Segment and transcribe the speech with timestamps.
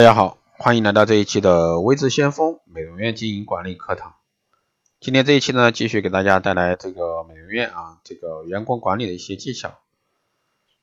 [0.00, 4.14] 大家好，欢迎来到这一期的微智先锋美容院经营管理课堂。
[4.98, 9.74] 今天这一期呢，继续给大家带来这个美容院啊，这个员工管理的一些技巧。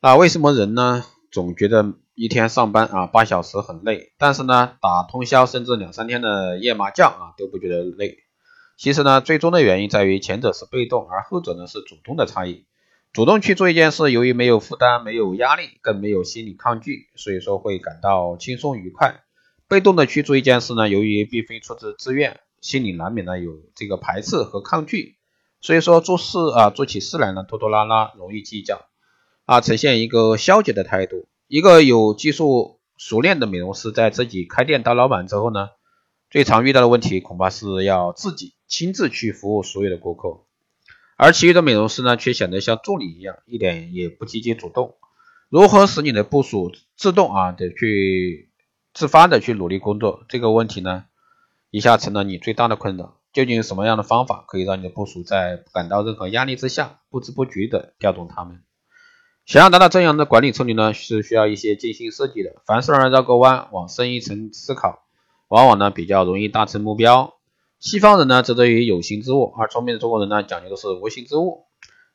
[0.02, 8.20] 那为什么人呢，总觉得一天上班啊八小时很累，但是呢，打通宵甚至两三天的夜麻将啊都不觉得累？
[8.78, 12.68] 其实呢，最终的原因在于前者是被动，而后者呢是主动的差异。
[13.18, 19.24] 主动去做一件事，由于没有负担、没有压力，更没有心理抗拒，所以说会感到轻松愉快。
[19.68, 25.16] 被动的去做一件事呢，由于并非出自自愿，心里难免呢有这个排斥和抗拒，
[25.62, 28.86] 所以说做事啊做起事来呢拖拖拉拉，容易计较
[29.46, 31.28] 啊，呈现一个消极的态度。
[31.48, 35.70] 一个有技术熟练的美容师，在自己开店当老板之后呢，
[36.30, 40.44] 最常遇到的问题恐怕是要自己亲自去服务所有的顾客。
[41.18, 44.96] 而其余的美容师呢，却显得像助理一样，一点也不积极主动。
[45.50, 48.52] 如何使你的部署自动啊的去
[48.94, 50.26] 自发的去努力工作？
[50.30, 51.06] 这个问题呢，
[51.72, 53.18] 一下成了你最大的困扰。
[53.34, 58.64] 究竟什么样的方法可以让你的部署在感到任何压力之下，不知不觉的调动他们？
[59.46, 62.62] 想要达到这样的管理策略呢，是需要一些精心设计的。
[62.66, 65.04] 凡事绕个弯，往深一层思考，
[65.48, 67.37] 往往呢比较容易达成目标。
[67.80, 71.66] 西方人呢，执着于有形之物，而聪明的中国人呢，讲究的是无形之物。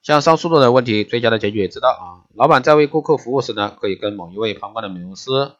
[0.02, 5.52] 像上述的问题，最佳的解决之道啊，老板在为顾客服务时呢，可以跟某一位旁观的美容师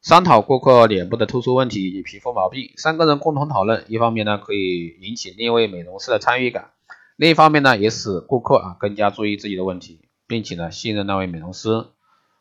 [0.00, 6.70] 商讨顾客脸部的突出问题与皮肤毛病，三个人共同讨论，一方面呢，可以引起另一位美容师的参与感，
[7.16, 11.86] 另一方面呢，也使顾客啊更加注意自己的问题，并且呢，信任那位美容师。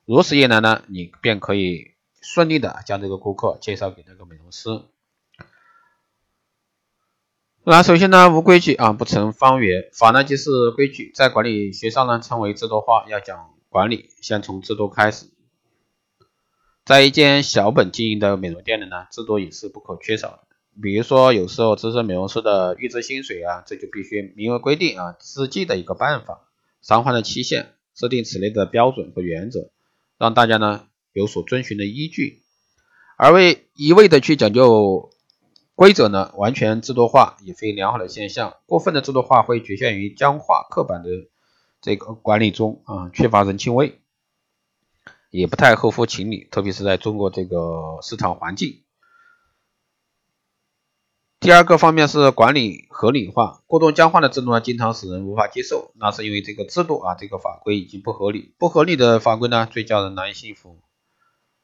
[0.06, 4.70] 如此一来呢，你便可以顺利的将这个顾客介绍给那个美容师。
[7.66, 13.06] 那首先呢，无规矩啊不成方圆，法呢即是规矩，在管理学上呢称为制度化。
[13.08, 15.28] 要讲管理，先从制度开始。
[16.84, 20.40] 在一间小本经营的美容店里呢，制度也是不可缺少的。
[20.82, 26.42] 比如说，有时候资深美容师的预支薪水啊，这就必须明文规定啊，资计的一个办法，
[26.82, 29.72] 偿还的期限，制定此类的标准和原则，
[30.18, 30.84] 让大家呢
[31.14, 32.42] 有所遵循的依据，
[33.18, 35.12] 而为一味的去讲究。
[35.76, 38.58] 规则呢，完全制度化也非良好的现象。
[38.68, 41.10] 过分的制度化会局限于僵化、刻板的
[41.82, 44.00] 这个管理中啊，缺乏人情味，
[45.32, 46.48] 也不太合乎情理。
[46.52, 48.84] 特别是在中国这个市场环境。
[51.40, 55.92] 第二个方面是管理合理化，过度僵化的制度呢，经常使人无法接受。
[55.96, 58.54] 那是因为这个制度啊，这个法规已经不合理。
[58.60, 60.80] 不合理的法规呢，最叫人难以信服。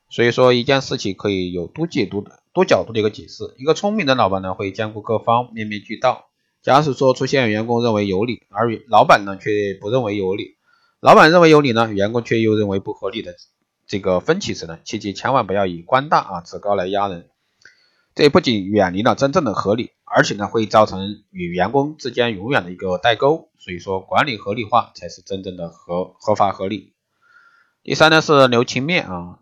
[0.10, 2.42] 所以说，一件事情可以有多解读的。
[2.60, 6.26] 多角度的一个解释，一个聪明的老板呢会兼顾各方，面面俱到。
[6.62, 10.58] 假使说出现员工认为有理，而老板呢却不认为有理，
[11.00, 13.34] 老板认为有理呢，员工却又认为不合理的
[13.88, 17.30] 这个分歧时呢，切记千万不要以官大啊职高来压人，
[18.14, 23.48] 这不仅远离了真正的合理，而且呢会造成与员工之间永远的一个代沟。
[23.58, 26.92] 所以说，管理合理化才是真正的合合法合理。
[27.84, 29.40] 第三呢是留情面啊。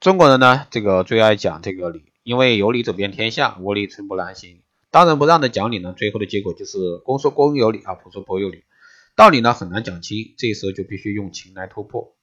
[0.00, 4.60] 中国人呢，这个最爱讲这个理，因为有理走遍天下，无理寸步难行。
[4.90, 8.64] 当仁不让的讲理呢，最后的结果就是公说公有理啊，婆说婆有理，
[9.16, 12.14] 道理呢很难讲清，这时候就必须用情来突破。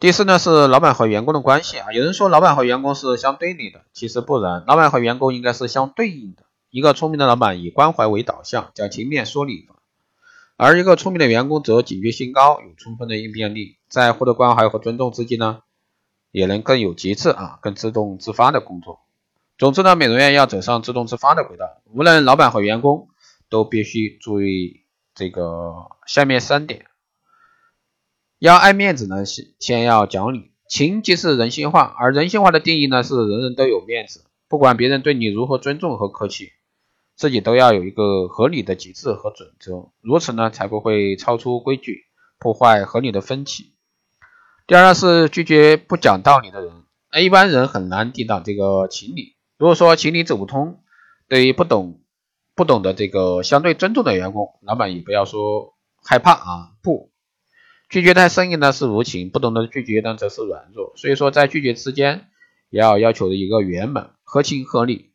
[0.00, 6.44] 第四呢是老板和员工的关系啊，有人说老板和员工是相对立的，其实不然，老板和员工应该是相对应的。
[6.70, 9.68] 一个聪明的老板以关怀为导向，讲情面说理。
[10.64, 15.62] 而一个聪明的员工则警觉性高，有充分的应变力，在获得关怀和尊重之际呢，
[16.30, 19.00] 也能更有节制啊，更自动自发的工作。
[19.58, 23.08] 总之呢，美容院要走上自动自发的轨道，无论老板和员工
[23.48, 24.82] 都必须注意
[25.16, 25.74] 这个
[26.06, 26.86] 下面三点：
[28.38, 29.24] 要爱面子呢，
[29.58, 30.52] 先要讲理。
[30.68, 36.52] 情即是人性化，而人性化的定义呢，是人人都有面子，不管别人对你如何尊重和客气。
[37.22, 42.06] 自己都要有一个合理的机制和准则，如此呢才不会超出规矩，
[42.40, 43.74] 破坏合理的分歧。
[44.66, 46.82] 第二是拒绝不讲道理的人，
[47.12, 49.36] 那一般人很难抵挡这个情理。
[49.56, 50.80] 如果说情理走不通，
[51.28, 52.00] 对于不懂
[52.56, 57.12] 不懂的这个相对尊重的员工，老板也不要说害怕啊，不
[57.88, 60.92] 拒绝太生硬呢是无情，不懂得拒绝呢则是软弱。
[60.96, 62.26] 所以说在拒绝之间，
[62.68, 65.11] 也要要求一个圆满、合情合理。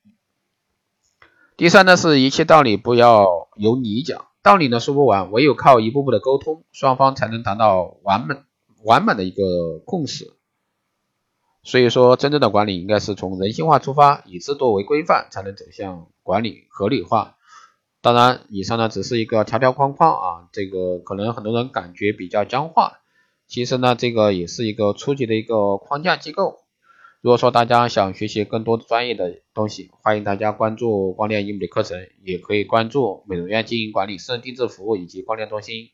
[1.58, 8.36] 第三呢，是一切道理不要由你讲，道理呢说不完，唯有靠一步步的沟通，双方才能达到完美
[8.84, 10.36] 完满的一个共识。
[11.64, 17.38] 所以说，真正的管理应该是从人性化出发，以制度为规范，才能走向管理合理化。
[18.02, 23.00] 当然，以上呢只是一个条条框框啊，这个可能很多人感觉比较僵化，
[23.48, 26.60] 其实呢，这个也是一个初级的一个框架机构。
[27.28, 35.90] 如果说大家想学习更多专业的东西，欢迎大家关注光电医美的课程，也可以关注美容院经营管理、私人定制服务以及光电中心。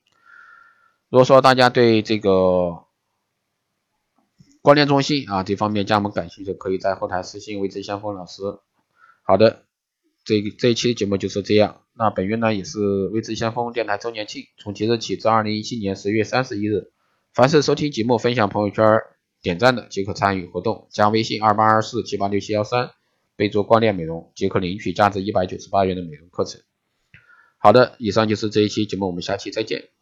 [1.09, 2.83] 如果说大家对这个
[4.61, 8.43] 光电中心啊这方面加盟感兴趣，可以在后台私信魏志先锋老师。
[9.23, 9.63] 好的，
[10.23, 11.81] 这这一期节目就是这样。
[11.97, 16.91] 那本月呢也是微知先锋电台周年庆，从即日起至二零一七年十月三十一日，
[17.33, 18.85] 凡是收听节目、分享朋友圈。
[19.43, 22.91] 点赞的即可参与活动，加微信二八二四七八六七幺三，
[23.35, 26.61] 备注光电美容即可领取价值一百九十八元的美容课程。
[27.57, 29.92] 好的，以上就是这一期节目，我们下期再见。